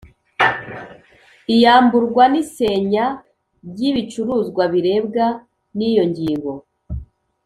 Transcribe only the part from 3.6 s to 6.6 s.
ry ibicuruzwa birebwa niyo ngingo